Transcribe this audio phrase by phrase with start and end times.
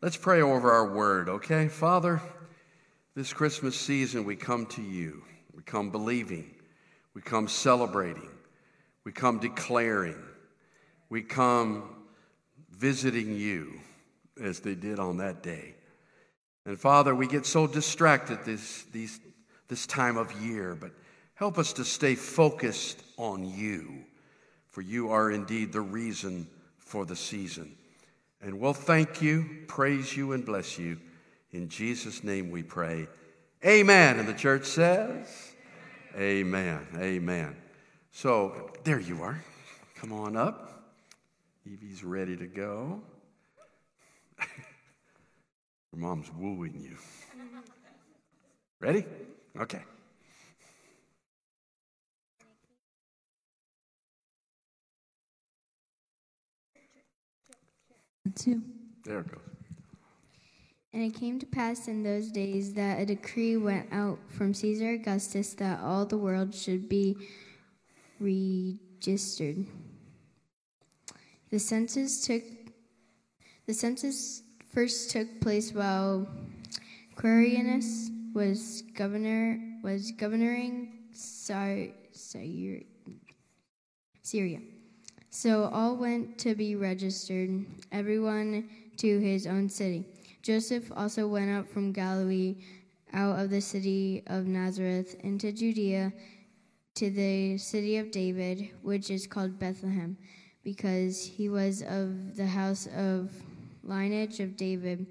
[0.00, 1.66] Let's pray over our word, okay?
[1.66, 2.22] Father,
[3.16, 5.24] this Christmas season we come to you.
[5.52, 6.54] We come believing.
[7.14, 8.30] We come celebrating.
[9.02, 10.22] We come declaring.
[11.08, 11.96] We come
[12.70, 13.80] visiting you
[14.40, 15.74] as they did on that day.
[16.64, 19.18] And Father, we get so distracted this, these,
[19.66, 20.92] this time of year, but
[21.34, 24.04] help us to stay focused on you,
[24.68, 26.46] for you are indeed the reason
[26.76, 27.77] for the season.
[28.40, 30.98] And we'll thank you, praise you, and bless you.
[31.50, 33.08] In Jesus' name we pray.
[33.64, 34.18] Amen.
[34.18, 35.52] And the church says,
[36.16, 36.86] Amen.
[36.96, 37.56] Amen.
[38.12, 39.42] So there you are.
[39.96, 40.84] Come on up.
[41.66, 43.02] Evie's ready to go.
[45.92, 46.96] Your mom's wooing you.
[48.80, 49.04] Ready?
[49.58, 49.82] Okay.
[58.34, 58.62] Two.
[59.04, 59.40] There it goes.
[60.92, 64.92] And it came to pass in those days that a decree went out from Caesar
[64.92, 67.16] Augustus that all the world should be
[68.18, 69.66] registered.
[71.50, 72.42] The census took
[73.66, 76.26] the census first took place while
[77.16, 80.98] Quirinius was governor was governing
[84.22, 84.60] Syria.
[85.38, 90.04] So all went to be registered, everyone to his own city.
[90.42, 92.56] Joseph also went up from Galilee,
[93.12, 96.12] out of the city of Nazareth, into Judea,
[96.96, 100.16] to the city of David, which is called Bethlehem,
[100.64, 103.30] because he was of the house of
[103.84, 105.06] lineage of David,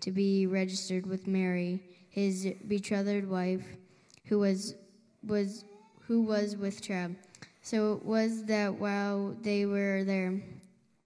[0.00, 3.66] to be registered with Mary, his betrothed wife,
[4.24, 4.74] who was
[5.22, 5.66] was
[6.06, 7.14] who was with child.
[7.66, 10.40] So it was that while they were there,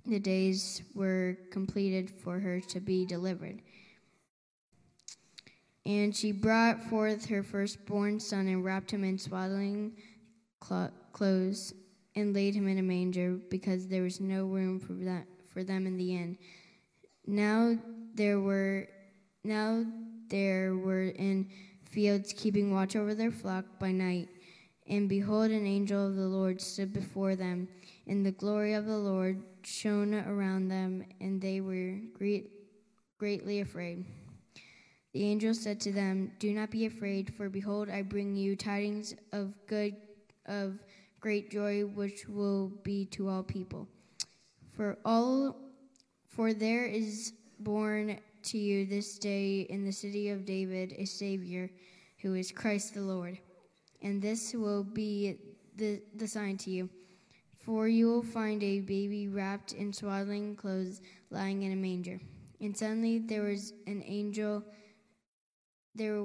[0.05, 3.63] the days were completed for her to be delivered.
[5.87, 9.97] And she brought forth her firstborn son and wrapped him in swaddling
[10.61, 11.73] clothes
[12.15, 15.87] and laid him in a manger because there was no room for that for them
[15.87, 16.37] in the inn.
[17.27, 17.79] Now
[18.15, 18.87] there were
[19.45, 19.87] now
[20.29, 21.49] there were in
[21.91, 24.29] fields keeping watch over their flock by night.
[24.91, 27.69] And behold, an angel of the Lord stood before them,
[28.09, 32.51] and the glory of the Lord shone around them, and they were great,
[33.17, 34.05] greatly afraid.
[35.13, 39.15] The angel said to them, Do not be afraid, for behold, I bring you tidings
[39.33, 39.95] of good,
[40.47, 40.81] of
[41.21, 43.87] great joy, which will be to all people.
[44.73, 45.55] For all,
[46.29, 51.71] for there is born to you this day in the city of David a Savior,
[52.23, 53.39] who is Christ the Lord.
[54.03, 55.37] And this will be
[55.77, 56.89] the, the sign to you.
[57.59, 62.19] For you will find a baby wrapped in swaddling clothes lying in a manger.
[62.61, 64.65] And suddenly there was an angel
[65.95, 66.25] there,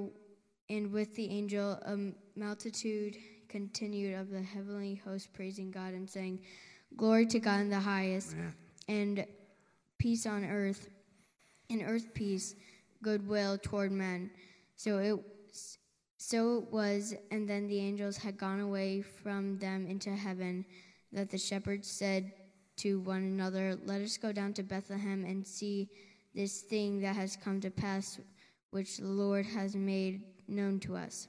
[0.70, 1.98] and with the angel a
[2.38, 3.18] multitude
[3.50, 6.40] continued of the heavenly host praising God and saying,
[6.98, 8.54] Glory to God in the highest, Amen.
[8.88, 9.26] and
[9.98, 10.90] peace on earth,
[11.70, 12.56] and earth peace,
[13.02, 14.30] goodwill toward men.
[14.76, 15.20] So it
[16.18, 20.66] so it was, and then the angels had gone away from them into heaven,
[21.12, 22.32] that the shepherds said
[22.78, 25.90] to one another, Let us go down to Bethlehem and see
[26.34, 28.20] this thing that has come to pass,
[28.72, 31.28] which the Lord has made known to us.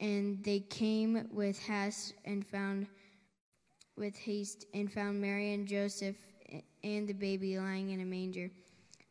[0.00, 2.88] And they came with haste and found
[3.96, 6.16] with haste and found Mary and Joseph
[6.82, 8.50] and the baby lying in a manger.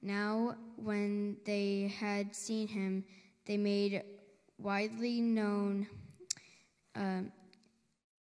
[0.01, 3.05] Now, when they had seen him,
[3.45, 4.03] they made
[4.61, 5.87] widely known
[6.95, 7.21] uh,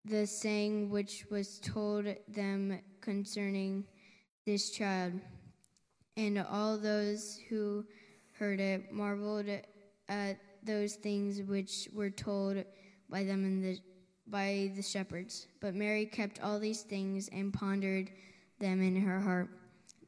[0.06, 3.84] the saying which was told them concerning
[4.46, 5.14] this child.
[6.16, 7.86] And all those who
[8.34, 9.48] heard it marveled
[10.10, 12.64] at those things which were told
[13.10, 13.80] by them in the,
[14.28, 15.48] by the shepherds.
[15.60, 18.12] But Mary kept all these things and pondered
[18.60, 19.50] them in her heart.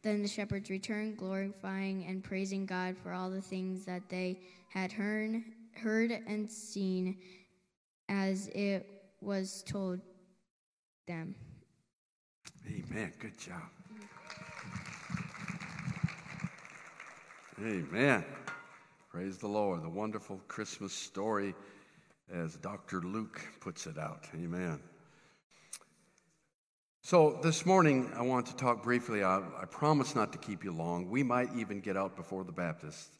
[0.02, 4.40] Then the shepherds returned, glorifying and praising God for all the things that they
[4.70, 5.44] had heard
[5.80, 7.18] heard and seen
[8.10, 8.86] as it
[9.22, 10.00] was told
[11.08, 11.36] them.
[12.68, 13.14] Amen.
[13.20, 13.62] Good job.
[17.62, 18.24] Amen.
[19.10, 19.84] Praise the Lord.
[19.84, 21.56] The wonderful Christmas story
[22.32, 23.02] as Dr.
[23.02, 24.28] Luke puts it out.
[24.36, 24.80] Amen.
[27.02, 29.24] So, this morning I want to talk briefly.
[29.24, 31.10] I, I promise not to keep you long.
[31.10, 33.19] We might even get out before the Baptists.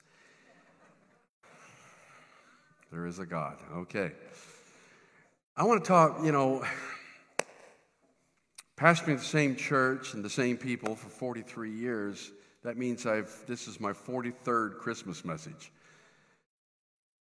[2.92, 3.58] There is a God.
[3.72, 4.12] Okay.
[5.56, 6.66] I want to talk, you know,
[8.80, 12.32] pastoring the same church and the same people for 43 years,
[12.64, 15.72] That means I've, this is my 43rd Christmas message.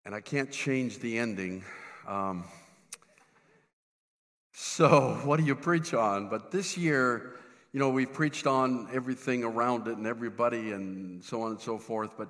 [0.07, 1.63] And I can't change the ending.
[2.09, 2.45] Um,
[4.53, 6.31] so, what do you preach on?
[6.31, 7.35] But this year,
[7.73, 11.77] you know, we've preached on everything around it and everybody and so on and so
[11.77, 12.13] forth.
[12.17, 12.29] But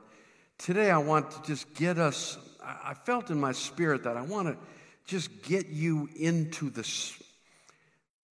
[0.59, 4.49] today I want to just get us, I felt in my spirit that I want
[4.49, 4.57] to
[5.07, 6.89] just get you into the,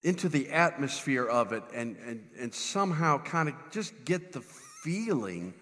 [0.04, 5.54] into the atmosphere of it and, and, and somehow kind of just get the feeling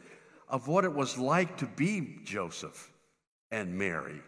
[0.48, 2.92] of what it was like to be Joseph
[3.52, 4.22] and Mary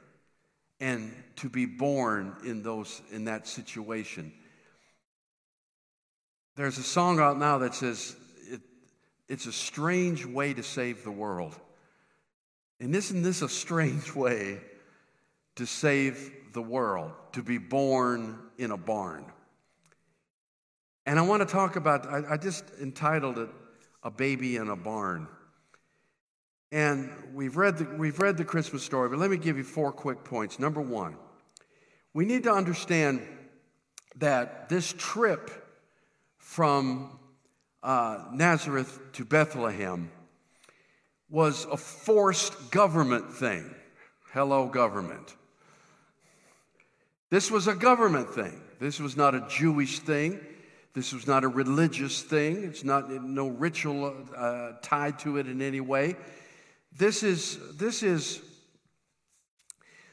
[0.79, 4.31] and to be born in those in that situation.
[6.55, 8.15] There's a song out now that says
[8.49, 8.61] it,
[9.27, 11.55] it's a strange way to save the world.
[12.79, 14.61] And isn't this a strange way
[15.55, 19.25] to save the world, to be born in a barn?
[21.05, 23.49] And I want to talk about, I, I just entitled it
[24.03, 25.27] A Baby in a Barn.
[26.71, 29.91] And we've read, the, we've read the Christmas story, but let me give you four
[29.91, 30.59] quick points.
[30.59, 31.15] Number one,
[32.13, 33.21] we need to understand
[34.17, 35.49] that this trip
[36.37, 37.17] from
[37.81, 40.11] uh, Nazareth to Bethlehem
[41.29, 43.73] was a forced government thing.
[44.33, 45.35] Hello, government.
[47.29, 48.59] This was a government thing.
[48.79, 50.39] This was not a Jewish thing.
[50.93, 52.63] This was not a religious thing.
[52.63, 56.15] It's not no ritual uh, tied to it in any way.
[56.97, 58.41] This is, this is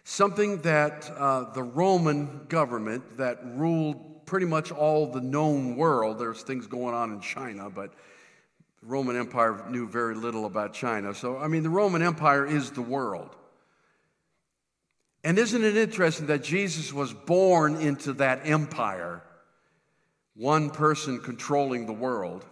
[0.04, 6.42] something that uh, the Roman government that ruled pretty much all the known world, there's
[6.42, 7.94] things going on in China, but
[8.86, 11.14] Roman Empire knew very little about China.
[11.14, 13.34] So, I mean, the Roman Empire is the world.
[15.24, 19.22] And isn't it interesting that Jesus was born into that empire,
[20.34, 22.44] one person controlling the world?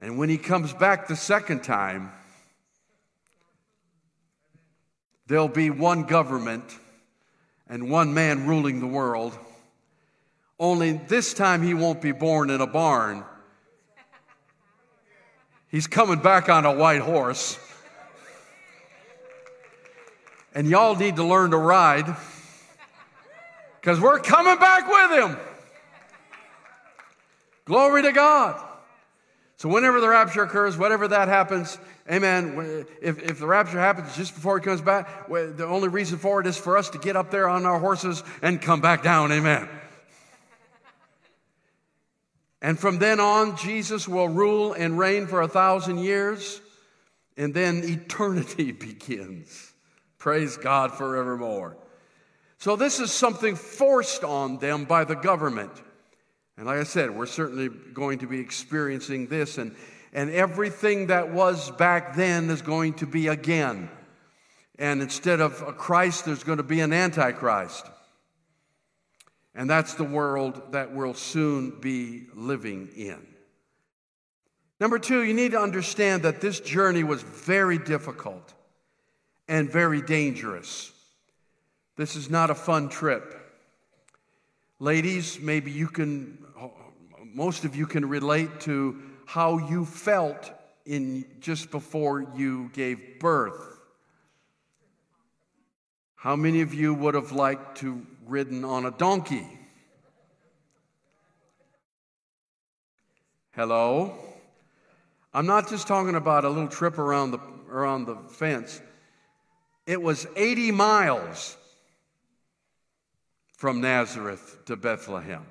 [0.00, 2.10] And when he comes back the second time,
[5.32, 6.64] There'll be one government
[7.66, 9.34] and one man ruling the world.
[10.58, 13.24] Only this time he won't be born in a barn.
[15.72, 17.58] He's coming back on a white horse.
[20.54, 22.14] And y'all need to learn to ride
[23.80, 25.38] because we're coming back with him.
[27.64, 28.62] Glory to God.
[29.56, 31.78] So, whenever the rapture occurs, whatever that happens,
[32.10, 32.84] amen.
[33.00, 36.46] If, if the rapture happens just before he comes back, the only reason for it
[36.46, 39.68] is for us to get up there on our horses and come back down, amen.
[42.62, 46.60] And from then on, Jesus will rule and reign for a thousand years,
[47.36, 49.72] and then eternity begins.
[50.18, 51.76] Praise God forevermore.
[52.58, 55.72] So, this is something forced on them by the government.
[56.56, 59.74] And like I said, we're certainly going to be experiencing this, and,
[60.12, 63.90] and everything that was back then is going to be again.
[64.78, 67.86] And instead of a Christ, there's going to be an Antichrist.
[69.54, 73.26] And that's the world that we'll soon be living in.
[74.80, 78.54] Number two, you need to understand that this journey was very difficult
[79.46, 80.90] and very dangerous.
[81.96, 83.38] This is not a fun trip.
[84.78, 86.38] Ladies, maybe you can,
[87.24, 90.50] most of you can relate to how you felt
[90.84, 93.78] in just before you gave birth.
[96.16, 99.46] How many of you would have liked to ridden on a donkey?
[103.52, 104.14] Hello?
[105.34, 107.38] I'm not just talking about a little trip around the,
[107.70, 108.80] around the fence.
[109.86, 111.56] It was 80 miles
[113.56, 115.46] from Nazareth to Bethlehem.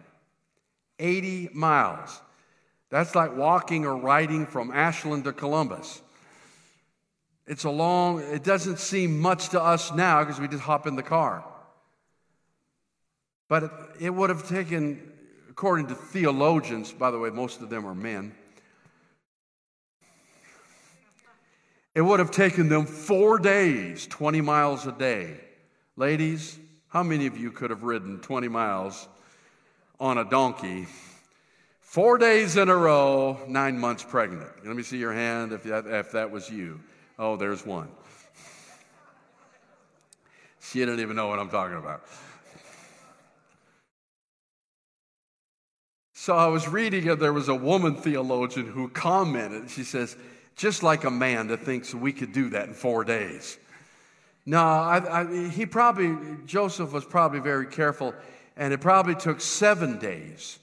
[0.99, 2.21] 80 miles.
[2.89, 6.01] That's like walking or riding from Ashland to Columbus.
[7.47, 10.95] It's a long, it doesn't seem much to us now because we just hop in
[10.95, 11.43] the car.
[13.51, 15.11] But it, would have taken,
[15.49, 18.33] according to theologians, by the way, most of them are men,
[21.93, 25.35] it would have taken them four days, 20 miles a day.
[25.97, 29.09] Ladies, how many of you could have ridden 20 miles
[29.99, 30.87] on a donkey
[31.81, 34.65] four days in a row, nine months pregnant?
[34.65, 36.79] Let me see your hand if that, if that was you.
[37.19, 37.89] Oh, there's one.
[40.61, 42.05] She didn't even know what I'm talking about.
[46.21, 49.71] So I was reading it, there was a woman theologian who commented.
[49.71, 50.15] She says,
[50.55, 53.57] just like a man that thinks we could do that in four days.
[54.45, 58.13] No, I, I, he probably, Joseph was probably very careful,
[58.55, 60.59] and it probably took seven days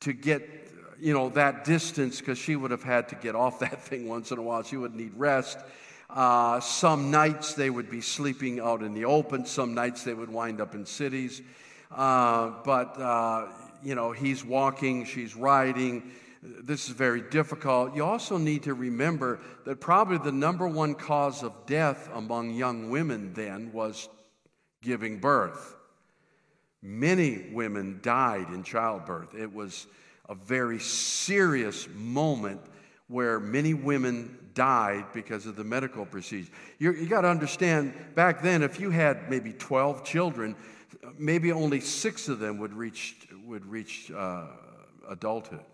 [0.00, 0.48] to get
[0.98, 4.30] you know, that distance because she would have had to get off that thing once
[4.32, 4.62] in a while.
[4.62, 5.58] She would need rest.
[6.08, 9.44] Uh, some nights they would be sleeping out in the open.
[9.44, 11.42] Some nights they would wind up in cities.
[11.94, 13.48] Uh, but, uh,
[13.86, 16.10] you know, he's walking, she's riding.
[16.42, 17.94] This is very difficult.
[17.94, 22.90] You also need to remember that probably the number one cause of death among young
[22.90, 24.08] women then was
[24.82, 25.76] giving birth.
[26.82, 29.36] Many women died in childbirth.
[29.36, 29.86] It was
[30.28, 32.60] a very serious moment
[33.06, 36.50] where many women died because of the medical procedure.
[36.80, 40.56] you you got to understand, back then, if you had maybe 12 children,
[41.18, 44.46] maybe only six of them would reach, would reach uh,
[45.08, 45.64] adulthood.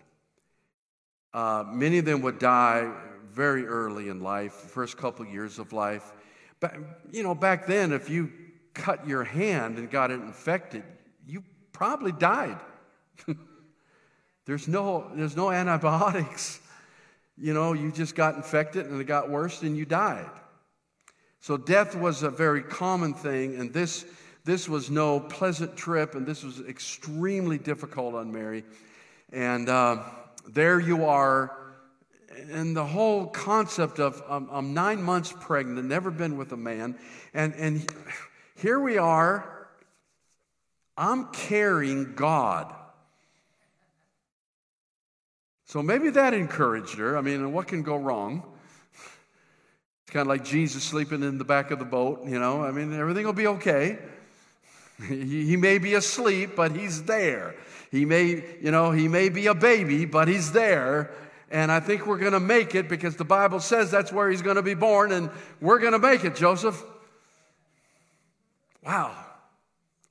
[1.32, 2.92] Uh, many of them would die
[3.30, 6.12] very early in life, first couple years of life.
[6.60, 6.74] But,
[7.10, 8.30] you know, back then, if you
[8.74, 10.84] cut your hand and got it infected,
[11.26, 12.58] you probably died.
[14.46, 16.60] there's, no, there's no antibiotics.
[17.38, 20.30] You know, you just got infected and it got worse and you died.
[21.40, 24.04] So death was a very common thing, and this,
[24.44, 28.64] this was no pleasant trip, and this was extremely difficult on Mary.
[29.32, 30.02] And uh,
[30.48, 31.56] there you are,
[32.50, 36.98] and the whole concept of um, I'm nine months pregnant, never been with a man,
[37.32, 37.88] and, and
[38.56, 39.68] here we are,
[40.96, 42.74] I'm carrying God.
[45.66, 47.16] So maybe that encouraged her.
[47.16, 48.42] I mean, what can go wrong?
[50.02, 52.62] It's kind of like Jesus sleeping in the back of the boat, you know.
[52.62, 53.98] I mean, everything will be okay.
[55.08, 57.54] He, may be asleep, but he's there.
[57.90, 61.10] He may, you know, he may be a baby, but he's there.
[61.50, 64.42] And I think we're going to make it because the Bible says that's where he's
[64.42, 65.30] going to be born, and
[65.60, 66.82] we're going to make it, Joseph.
[68.84, 69.14] Wow.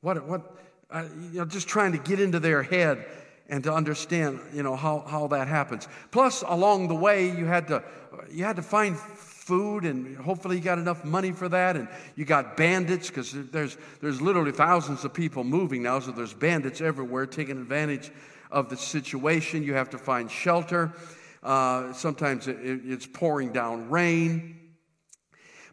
[0.02, 0.56] What, what,
[0.90, 3.06] uh, you know, just trying to get into their head
[3.50, 5.88] and to understand, you know, how, how that happens.
[6.12, 7.84] Plus, along the way, you had to,
[8.32, 8.98] you had to find
[9.42, 13.76] food and hopefully you got enough money for that and you got bandits because there's,
[14.00, 18.12] there's literally thousands of people moving now so there's bandits everywhere taking advantage
[18.52, 19.64] of the situation.
[19.64, 20.94] You have to find shelter.
[21.42, 24.60] Uh, sometimes it, it's pouring down rain.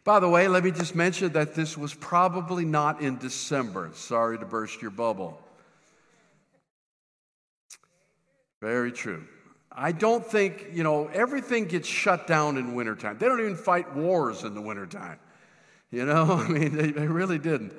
[0.03, 3.91] By the way let me just mention that this was probably not in december.
[3.93, 5.39] Sorry to burst your bubble.
[8.61, 9.25] Very true.
[9.81, 13.17] I don't think, you know, everything gets shut down in wintertime.
[13.17, 15.19] They don't even fight wars in the wintertime.
[15.89, 17.73] You know, I mean, they, they really didn't.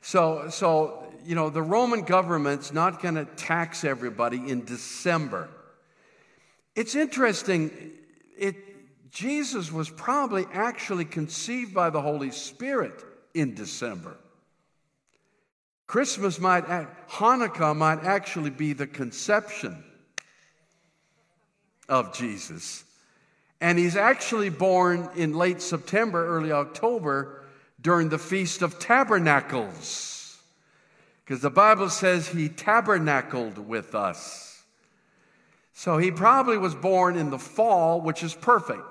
[0.00, 5.48] So, so, you know, the Roman government's not going to tax everybody in December.
[6.74, 7.70] It's interesting,
[8.36, 8.56] it,
[9.12, 14.16] Jesus was probably actually conceived by the Holy Spirit in December.
[15.86, 16.64] Christmas might,
[17.08, 19.84] Hanukkah might actually be the conception
[21.88, 22.84] of Jesus.
[23.60, 27.42] And he's actually born in late September, early October,
[27.80, 30.38] during the Feast of Tabernacles.
[31.24, 34.62] Because the Bible says he tabernacled with us.
[35.72, 38.82] So he probably was born in the fall, which is perfect.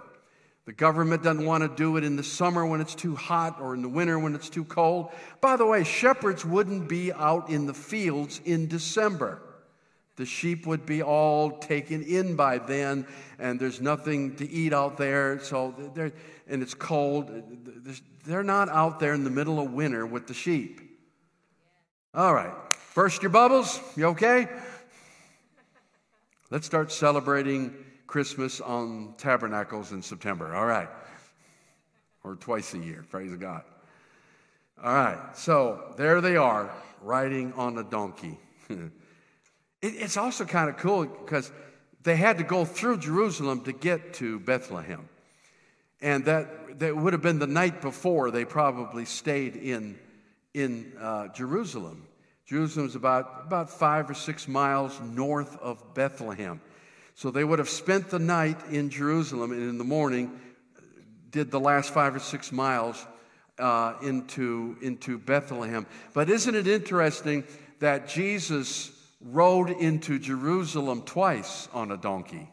[0.65, 3.75] The government doesn't want to do it in the summer when it's too hot or
[3.75, 5.11] in the winter when it's too cold.
[5.39, 9.41] By the way, shepherds wouldn't be out in the fields in December.
[10.15, 13.05] The sheep would be all taken in by then,
[13.37, 15.39] and there's nothing to eat out there.
[15.39, 16.13] So they're,
[16.47, 17.29] and it's cold.
[18.25, 20.81] They're not out there in the middle of winter with the sheep.
[22.13, 22.53] All right,
[22.93, 23.79] burst your bubbles.
[23.97, 24.47] You okay?
[26.49, 27.75] Let's start celebrating
[28.07, 30.55] Christmas on tabernacles in September.
[30.55, 30.87] All right,
[32.23, 33.03] or twice a year.
[33.11, 33.63] Praise God.
[34.81, 38.37] All right, so there they are, riding on a donkey.
[39.93, 41.51] it's also kind of cool because
[42.03, 45.09] they had to go through Jerusalem to get to Bethlehem.
[46.01, 49.97] And that, that would have been the night before they probably stayed in,
[50.53, 52.07] in uh, Jerusalem.
[52.45, 56.61] Jerusalem's about, about five or six miles north of Bethlehem.
[57.15, 60.39] So they would have spent the night in Jerusalem and in the morning
[61.31, 63.03] did the last five or six miles
[63.57, 65.87] uh, into, into Bethlehem.
[66.13, 67.45] But isn't it interesting
[67.79, 68.91] that Jesus
[69.25, 72.47] rode into Jerusalem twice on a donkey.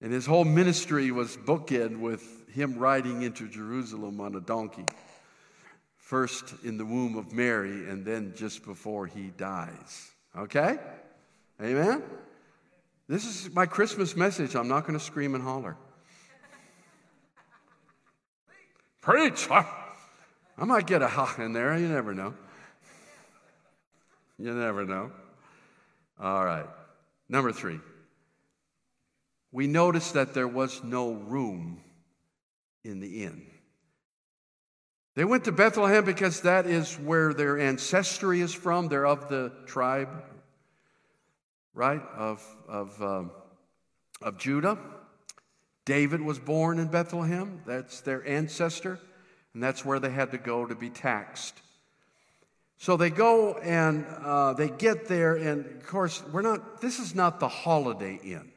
[0.00, 4.86] And his whole ministry was bookend with him riding into Jerusalem on a donkey.
[5.98, 10.10] First in the womb of Mary, and then just before he dies.
[10.36, 10.78] Okay?
[11.60, 12.02] Amen?
[13.08, 14.54] This is my Christmas message.
[14.54, 15.76] I'm not going to scream and holler.
[19.00, 19.48] Preach!
[19.50, 19.64] I
[20.58, 21.76] might get a ha in there.
[21.76, 22.34] You never know.
[24.40, 25.10] You never know.
[26.18, 26.66] All right.
[27.28, 27.78] Number three.
[29.52, 31.82] We noticed that there was no room
[32.82, 33.46] in the inn.
[35.14, 38.88] They went to Bethlehem because that is where their ancestry is from.
[38.88, 40.08] They're of the tribe,
[41.74, 43.32] right, of, of, um,
[44.22, 44.78] of Judah.
[45.84, 47.60] David was born in Bethlehem.
[47.66, 48.98] That's their ancestor,
[49.52, 51.60] and that's where they had to go to be taxed.
[52.80, 57.14] So they go and uh, they get there, and of course, we're not, this is
[57.14, 58.50] not the Holiday Inn.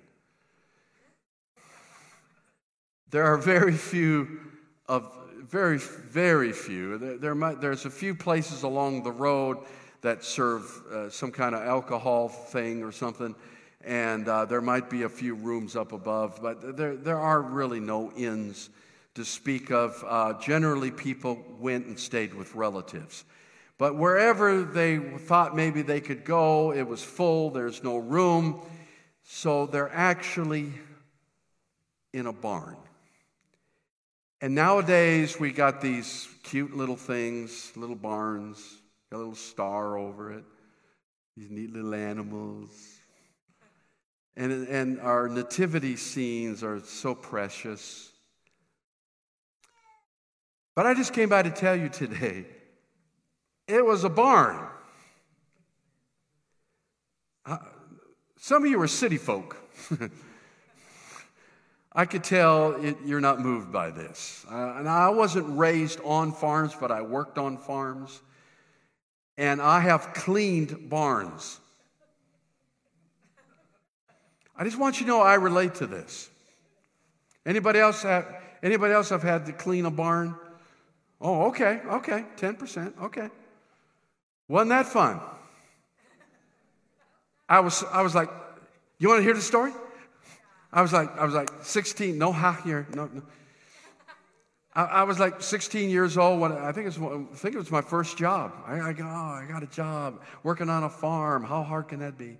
[3.11, 4.39] There are very few
[4.87, 5.11] of,
[5.49, 6.97] very, very few.
[6.97, 9.57] There, there might, there's a few places along the road
[9.99, 13.35] that serve uh, some kind of alcohol thing or something,
[13.83, 17.81] and uh, there might be a few rooms up above, but there, there are really
[17.81, 18.69] no inns
[19.15, 20.01] to speak of.
[20.07, 23.25] Uh, generally, people went and stayed with relatives.
[23.83, 28.61] But wherever they thought maybe they could go, it was full, there's no room.
[29.25, 30.71] So they're actually
[32.13, 32.77] in a barn.
[34.39, 38.57] And nowadays we got these cute little things, little barns,
[39.11, 40.45] got a little star over it,
[41.35, 42.69] these neat little animals.
[44.37, 48.13] And, and our nativity scenes are so precious.
[50.73, 52.45] But I just came by to tell you today
[53.67, 54.67] it was a barn.
[57.45, 57.57] Uh,
[58.37, 59.57] some of you are city folk.
[61.95, 64.45] I could tell it, you're not moved by this.
[64.51, 68.21] Uh, and I wasn't raised on farms, but I worked on farms.
[69.37, 71.59] And I have cleaned barns.
[74.55, 76.29] I just want you to know I relate to this.
[77.45, 78.27] Anybody else have,
[78.61, 80.35] anybody else have had to clean a barn?
[81.19, 83.29] Oh, okay, okay, 10%, okay.
[84.47, 85.19] Wasn't that fun?
[87.47, 88.29] I was, I was like,
[88.97, 89.71] you want to hear the story?
[90.71, 93.21] I was like, I was like 16, no ha here, no, no.
[94.75, 97.59] I, I, was like 16 years old when I think, it was, I think it
[97.59, 98.53] was my first job.
[98.65, 101.43] I, I, go, oh, I got a job working on a farm.
[101.43, 102.37] How hard can that be?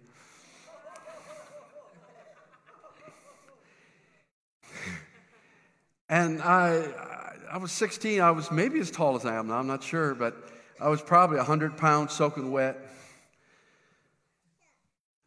[6.10, 6.88] and I,
[7.52, 8.20] I was 16.
[8.20, 9.60] I was maybe as tall as I am now.
[9.60, 10.50] I'm not sure, but
[10.82, 12.78] I was probably 100 pounds soaking wet.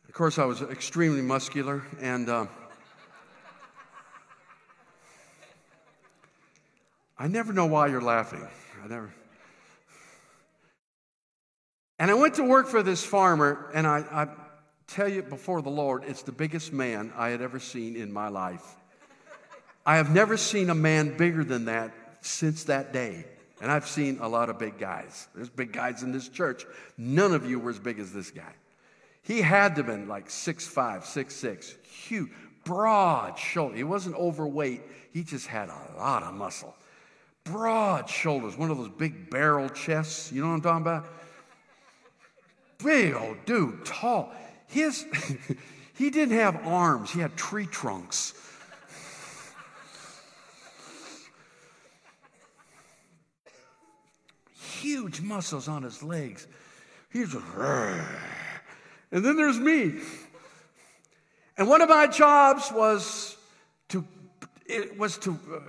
[0.09, 2.47] Of course, I was extremely muscular, and uh,
[7.19, 8.47] I never know why you're laughing.
[8.83, 9.13] I never.
[11.99, 14.29] And I went to work for this farmer, and I, I
[14.87, 18.29] tell you before the Lord, it's the biggest man I had ever seen in my
[18.29, 18.77] life.
[19.85, 23.27] I have never seen a man bigger than that since that day.
[23.61, 25.29] And I've seen a lot of big guys.
[25.35, 26.67] There's big guys in this church.
[26.99, 28.53] None of you were as big as this guy.
[29.23, 32.31] He had to have been like six five, six six, huge,
[32.65, 33.77] broad shoulder.
[33.77, 34.83] He wasn't overweight.
[35.13, 36.75] He just had a lot of muscle.
[37.45, 40.31] Broad shoulders, one of those big barrel chests.
[40.33, 41.07] You know what I'm talking about?
[42.79, 44.33] Big old dude, tall.
[44.67, 45.07] His,
[45.95, 47.11] he didn't have arms.
[47.11, 48.35] He had tree trunks.
[54.81, 56.47] Huge muscles on his legs.
[57.13, 57.35] He's
[59.11, 59.95] and then there's me.
[61.57, 63.37] And one of my jobs was
[63.89, 64.05] to,
[64.67, 65.61] it was to uh,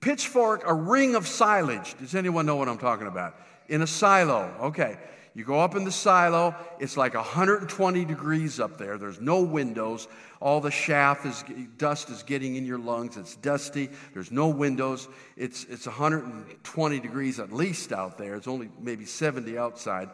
[0.00, 1.96] pitchfork a ring of silage.
[1.98, 3.36] Does anyone know what I'm talking about?
[3.68, 4.52] In a silo.
[4.60, 4.98] Okay.
[5.34, 8.96] You go up in the silo, it's like 120 degrees up there.
[8.98, 10.06] There's no windows.
[10.40, 11.42] All the chaff is
[11.76, 13.16] dust is getting in your lungs.
[13.16, 13.88] It's dusty.
[14.12, 15.08] There's no windows.
[15.36, 18.36] It's it's 120 degrees at least out there.
[18.36, 20.08] It's only maybe 70 outside.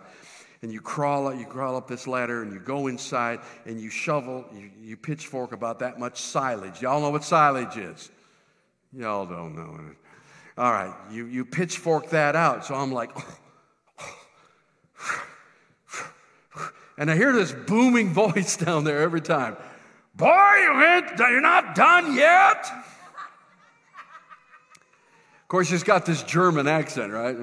[0.62, 3.88] And you crawl up, you crawl up this ladder and you go inside and you
[3.90, 6.82] shovel, you, you pitchfork about that much silage.
[6.82, 8.10] Y'all know what silage is.
[8.92, 9.80] Y'all don't know.
[10.58, 12.66] All right, you, you pitchfork that out.
[12.66, 13.10] So I'm like,
[16.98, 19.56] and I hear this booming voice down there every time.
[20.14, 20.56] Boy,
[21.18, 22.70] you're not done yet.
[25.42, 27.36] Of course, she's got this German accent, right?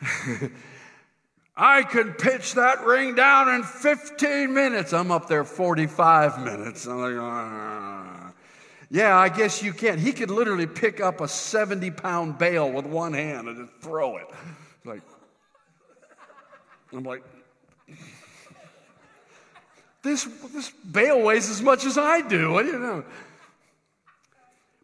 [1.56, 4.92] I can pitch that ring down in 15 minutes.
[4.92, 6.86] I'm up there 45 minutes.
[6.86, 8.32] I'm like, ah.
[8.88, 9.98] yeah, I guess you can.
[9.98, 14.18] He could literally pick up a 70 pound bale with one hand and just throw
[14.18, 14.28] it.
[14.84, 15.02] Like,
[16.92, 17.22] I'm like,
[20.02, 22.52] this, this bale weighs as much as I do.
[22.52, 23.04] What do you know?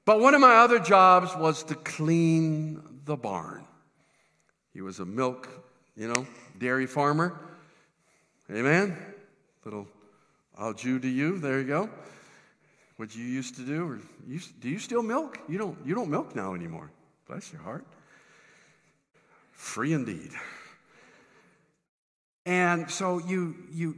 [0.04, 3.64] But one of my other jobs was to clean the barn.
[4.74, 5.48] He was a milk,
[5.96, 6.26] you know,
[6.58, 7.40] dairy farmer.
[8.50, 8.96] Amen?
[9.64, 9.86] Little
[10.58, 11.38] I'll Jew to you.
[11.38, 11.90] There you go.
[12.96, 15.38] What you used to do, or you, do you still milk?
[15.48, 15.76] You don't.
[15.84, 16.90] You don't milk now anymore.
[17.26, 17.84] Bless your heart.
[19.52, 20.30] Free indeed.
[22.46, 23.96] And so you you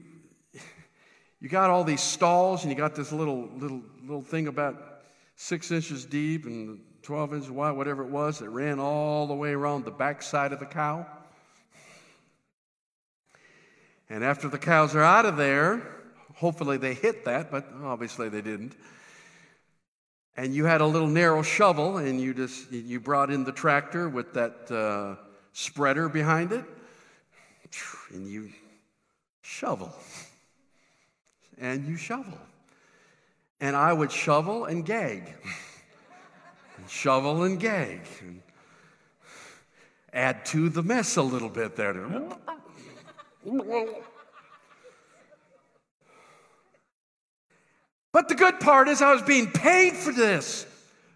[1.40, 5.02] you got all these stalls, and you got this little little little thing about
[5.36, 9.52] six inches deep and 12 inches wide, whatever it was, that ran all the way
[9.52, 11.06] around the backside of the cow.
[14.08, 15.82] And after the cows are out of there,
[16.34, 18.76] hopefully they hit that, but obviously they didn't.
[20.36, 24.08] And you had a little narrow shovel, and you just you brought in the tractor
[24.08, 25.20] with that uh,
[25.52, 26.64] spreader behind it,
[28.12, 28.50] and you
[29.42, 29.92] shovel,
[31.58, 32.38] and you shovel,
[33.60, 35.34] and I would shovel and gag,
[36.76, 38.42] and shovel and gag, and
[40.12, 41.94] add to the mess a little bit there.
[48.12, 50.66] But the good part is I was being paid for this.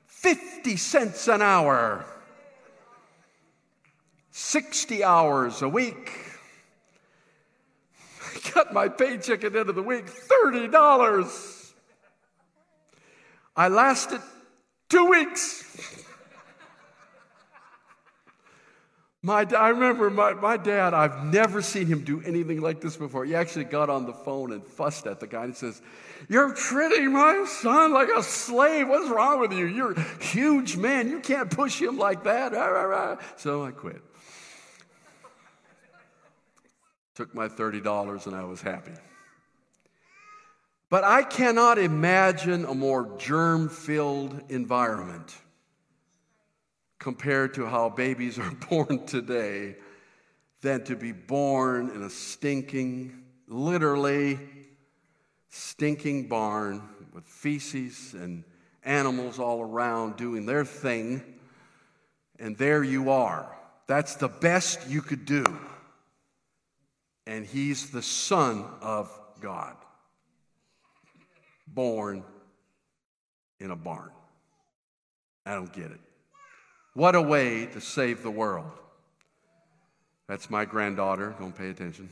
[0.06, 2.04] 50 cents an hour,
[4.32, 6.19] 60 hours a week.
[8.54, 11.72] Got my paycheck at the end of the week $30.
[13.56, 14.20] I lasted
[14.88, 15.66] two weeks.
[19.22, 23.26] My, I remember my, my dad, I've never seen him do anything like this before.
[23.26, 25.82] He actually got on the phone and fussed at the guy and says,
[26.30, 28.88] You're treating my son like a slave.
[28.88, 29.66] What's wrong with you?
[29.66, 31.10] You're a huge man.
[31.10, 32.50] You can't push him like that.
[33.36, 34.02] So I quit.
[37.20, 38.94] Took my $30 and I was happy.
[40.88, 45.36] But I cannot imagine a more germ filled environment
[46.98, 49.76] compared to how babies are born today
[50.62, 54.40] than to be born in a stinking, literally
[55.50, 56.80] stinking barn
[57.12, 58.44] with feces and
[58.82, 61.22] animals all around doing their thing.
[62.38, 63.54] And there you are.
[63.86, 65.44] That's the best you could do.
[67.30, 69.08] And he's the Son of
[69.40, 69.76] God,
[71.68, 72.24] born
[73.60, 74.10] in a barn.
[75.46, 76.00] I don't get it.
[76.94, 78.72] What a way to save the world.
[80.26, 81.36] That's my granddaughter.
[81.38, 82.08] Don't pay attention.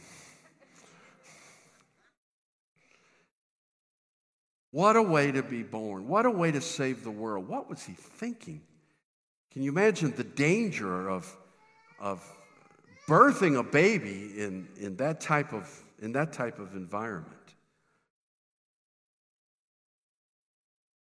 [4.71, 6.07] What a way to be born.
[6.07, 7.49] What a way to save the world.
[7.49, 8.63] What was he thinking?
[9.51, 11.37] Can you imagine the danger of,
[11.99, 12.23] of
[13.09, 15.69] birthing a baby in, in, that type of,
[16.01, 17.35] in that type of environment?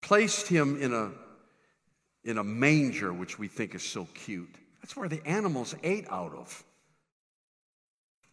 [0.01, 1.11] Placed him in a
[2.27, 4.53] in a manger, which we think is so cute.
[4.83, 6.65] That's where the animals ate out of.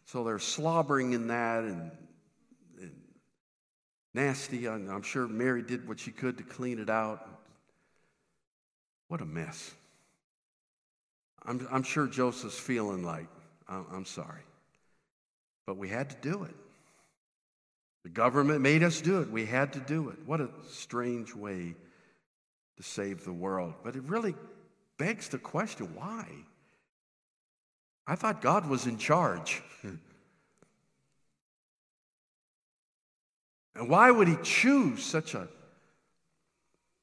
[0.06, 1.92] So they're slobbering in that and,
[2.80, 2.92] and
[4.12, 4.68] nasty.
[4.68, 7.26] I'm sure Mary did what she could to clean it out.
[9.08, 9.72] What a mess.
[11.46, 13.28] I'm, I'm sure Joseph's feeling like,
[13.68, 14.42] I'm, sorry.
[15.66, 16.54] But we had to do it.
[18.02, 19.30] The government made us do it.
[19.30, 20.18] We had to do it.
[20.26, 21.74] What a strange way
[22.76, 23.74] to save the world.
[23.82, 24.34] But it really
[24.98, 26.26] begs the question why?
[28.06, 29.62] I thought God was in charge.
[29.82, 29.98] and
[33.88, 35.48] why would he choose such an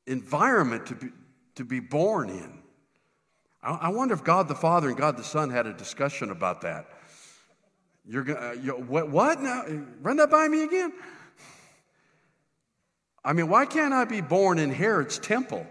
[0.05, 1.07] environment to be,
[1.55, 2.60] to be born in?
[3.63, 6.87] I, wonder if God the Father and God the Son had a discussion about that.
[8.05, 9.63] You're gonna, uh, you, what, what now?
[10.01, 10.91] Run that by me again?
[13.23, 15.67] I mean, why can't I be born in Herod's temple?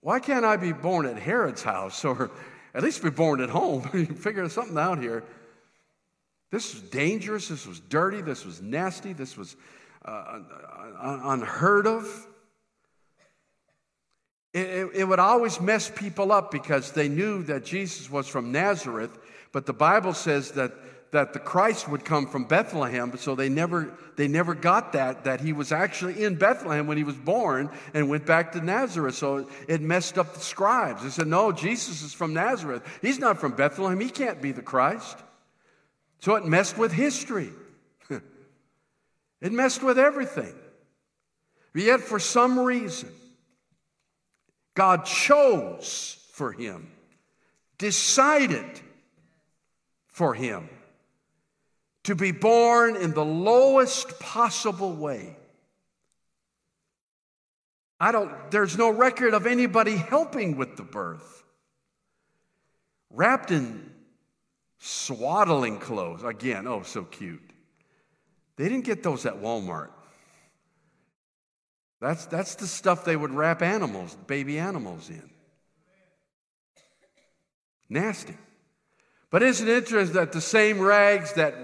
[0.00, 2.30] Why can't I be born at Herod's house or
[2.72, 3.82] at least be born at home?
[4.14, 5.24] Figure something out here.
[6.52, 7.48] This was dangerous.
[7.48, 8.22] This was dirty.
[8.22, 9.12] This was nasty.
[9.12, 9.56] This was
[10.04, 10.40] uh,
[11.00, 12.26] unheard of.
[14.54, 19.16] It, it, would always mess people up because they knew that Jesus was from Nazareth,
[19.52, 20.72] but the Bible says that
[21.10, 25.40] that the Christ would come from Bethlehem, so they never, they never got that, that
[25.40, 29.14] he was actually in Bethlehem when he was born and went back to Nazareth.
[29.14, 31.02] So it messed up the scribes.
[31.02, 32.82] They said, No, Jesus is from Nazareth.
[33.00, 34.00] He's not from Bethlehem.
[34.00, 35.16] He can't be the Christ.
[36.20, 37.50] So it messed with history,
[39.40, 40.54] it messed with everything.
[41.72, 43.10] But yet, for some reason,
[44.78, 46.88] God chose for him,
[47.78, 48.80] decided
[50.06, 50.68] for him
[52.04, 55.36] to be born in the lowest possible way.
[57.98, 61.42] I don't, there's no record of anybody helping with the birth.
[63.10, 63.90] Wrapped in
[64.78, 66.22] swaddling clothes.
[66.22, 67.50] Again, oh, so cute.
[68.54, 69.90] They didn't get those at Walmart.
[72.00, 75.30] That's, that's the stuff they would wrap animals, baby animals in.
[77.88, 78.36] Nasty.
[79.30, 81.54] But isn't it interesting that the same rags that,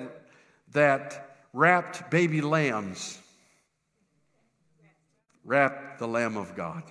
[0.72, 3.18] that wrapped baby lambs
[5.44, 6.82] wrapped the Lamb of God?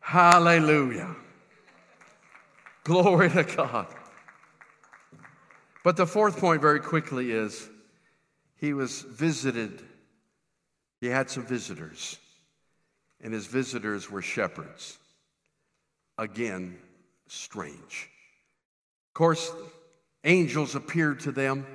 [0.00, 1.14] Hallelujah.
[2.84, 3.86] Glory to God.
[5.84, 7.68] But the fourth point, very quickly, is
[8.56, 9.82] he was visited.
[11.02, 12.16] He had some visitors,
[13.20, 14.98] and his visitors were shepherds.
[16.16, 16.78] Again,
[17.26, 18.08] strange.
[19.08, 19.52] Of course,
[20.22, 21.66] angels appeared to them.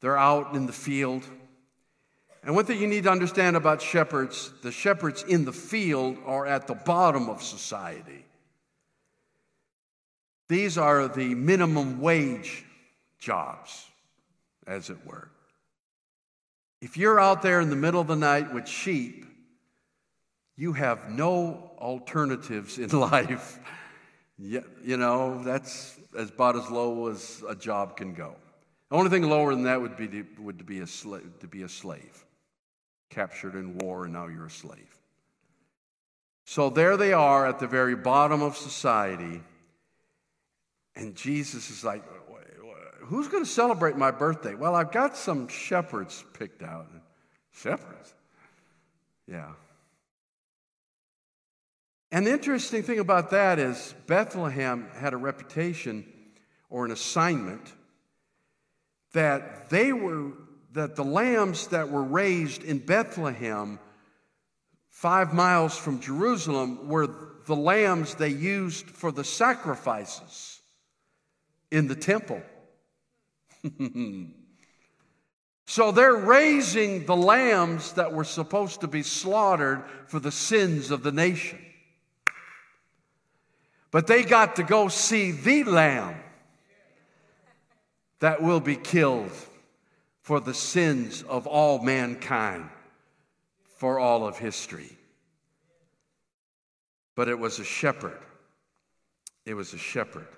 [0.00, 1.24] They're out in the field.
[2.44, 6.46] And one thing you need to understand about shepherds the shepherds in the field are
[6.46, 8.24] at the bottom of society.
[10.48, 12.64] These are the minimum wage
[13.18, 13.84] jobs,
[14.64, 15.31] as it were.
[16.82, 19.24] If you're out there in the middle of the night with sheep,
[20.56, 23.60] you have no alternatives in life.
[24.36, 28.34] you know, that's as about as low as a job can go.
[28.90, 31.68] The only thing lower than that would be to, would be a to be a
[31.68, 32.26] slave,
[33.10, 34.98] captured in war, and now you're a slave.
[36.44, 39.40] So there they are at the very bottom of society,
[40.96, 42.02] and Jesus is like,
[43.12, 44.54] who's going to celebrate my birthday?
[44.54, 46.86] Well, I've got some shepherds picked out.
[47.50, 48.14] Shepherds?
[49.28, 49.52] Yeah.
[52.10, 56.06] And the interesting thing about that is Bethlehem had a reputation
[56.70, 57.72] or an assignment
[59.12, 60.32] that they were
[60.72, 63.78] that the lambs that were raised in Bethlehem
[64.88, 67.10] 5 miles from Jerusalem were
[67.44, 70.60] the lambs they used for the sacrifices
[71.70, 72.40] in the temple.
[75.66, 81.02] so they're raising the lambs that were supposed to be slaughtered for the sins of
[81.02, 81.58] the nation.
[83.90, 86.16] But they got to go see the lamb
[88.20, 89.32] that will be killed
[90.22, 92.68] for the sins of all mankind
[93.76, 94.96] for all of history.
[97.14, 98.18] But it was a shepherd.
[99.44, 100.28] It was a shepherd.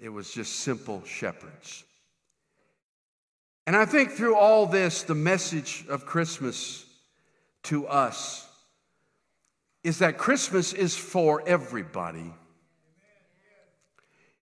[0.00, 1.84] It was just simple shepherds.
[3.66, 6.86] And I think through all this, the message of Christmas
[7.64, 8.48] to us
[9.84, 12.32] is that Christmas is for everybody.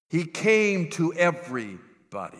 [0.08, 2.38] He came to everybody.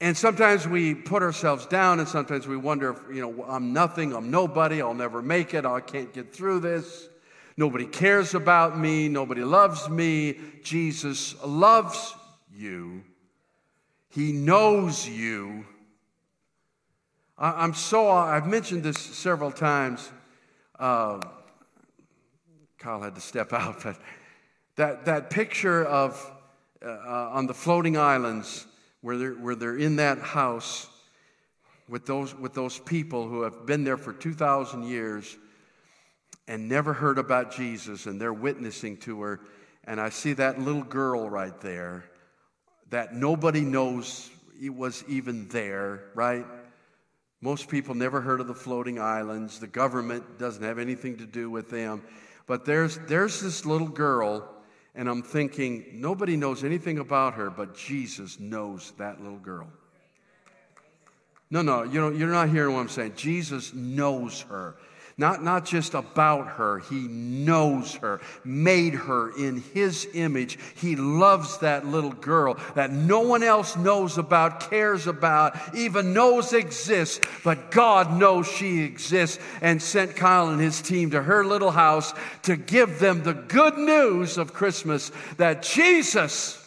[0.00, 4.14] And sometimes we put ourselves down, and sometimes we wonder if, you know, I'm nothing,
[4.14, 7.08] I'm nobody, I'll never make it, I can't get through this.
[7.56, 9.08] Nobody cares about me.
[9.08, 10.38] Nobody loves me.
[10.62, 12.14] Jesus loves
[12.52, 13.04] you.
[14.10, 15.66] He knows you.
[17.36, 20.10] I'm so, I've mentioned this several times.
[20.78, 21.20] Uh,
[22.78, 23.98] Kyle had to step out, but
[24.76, 26.32] that, that picture of
[26.84, 28.66] uh, uh, on the floating islands
[29.00, 30.88] where they're, where they're in that house
[31.88, 35.36] with those, with those people who have been there for 2,000 years
[36.46, 39.40] and never heard about Jesus, and they're witnessing to her.
[39.84, 42.04] And I see that little girl right there
[42.90, 44.30] that nobody knows
[44.62, 46.46] was even there, right?
[47.40, 49.58] Most people never heard of the floating islands.
[49.58, 52.02] The government doesn't have anything to do with them.
[52.46, 54.48] But there's, there's this little girl,
[54.94, 59.68] and I'm thinking, nobody knows anything about her, but Jesus knows that little girl.
[61.50, 63.14] No, no, you know, you're not hearing what I'm saying.
[63.16, 64.76] Jesus knows her.
[65.16, 70.58] Not, not just about her, he knows her, made her in his image.
[70.74, 76.52] He loves that little girl that no one else knows about, cares about, even knows
[76.52, 81.70] exists, but God knows she exists and sent Kyle and his team to her little
[81.70, 86.60] house to give them the good news of Christmas that Jesus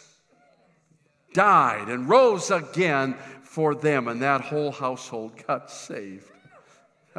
[1.33, 6.31] died and rose again for them, and that whole household got saved.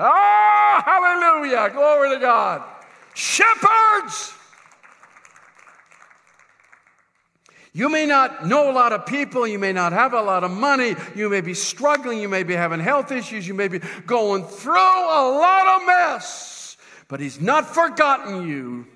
[0.01, 1.71] Ah, hallelujah.
[1.71, 2.63] Glory to God.
[3.15, 4.35] Shepherds.
[7.73, 10.51] You may not know a lot of people, you may not have a lot of
[10.51, 14.45] money, you may be struggling, you may be having health issues, you may be going
[14.45, 16.77] through a lot of mess,
[17.09, 18.87] but He's not forgotten you.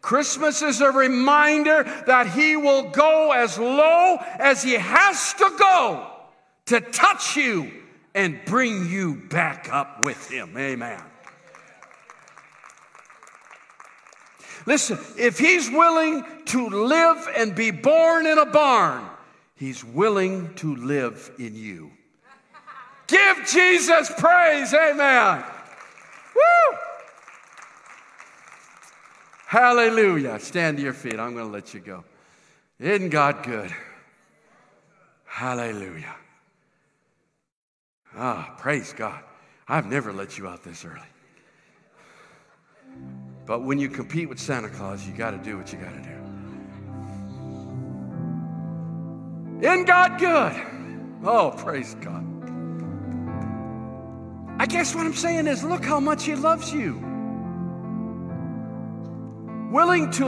[0.00, 6.06] Christmas is a reminder that He will go as low as He has to go
[6.66, 7.83] to touch you
[8.14, 10.56] and bring you back up with him.
[10.56, 11.02] Amen.
[14.66, 19.04] Listen, if he's willing to live and be born in a barn,
[19.56, 21.92] He's willing to live in you.
[23.06, 24.74] Give Jesus praise.
[24.74, 25.44] Amen.
[26.34, 26.78] Woo!
[29.46, 30.40] Hallelujah.
[30.40, 31.20] Stand to your feet.
[31.20, 32.04] I'm going to let you go.
[32.80, 33.72] Isn't God good?
[35.24, 36.16] Hallelujah.
[38.16, 39.20] Ah, praise God.
[39.66, 41.00] I've never let you out this early.
[43.46, 46.02] But when you compete with Santa Claus, you got to do what you got to
[46.02, 46.10] do.
[49.66, 50.52] Isn't God good?
[51.24, 52.24] Oh, praise God.
[54.58, 57.00] I guess what I'm saying is look how much He loves you.
[59.70, 60.22] Willing to